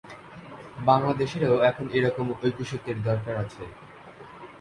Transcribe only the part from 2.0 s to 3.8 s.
রকম ঐক্যসূত্রের দরকার আছে।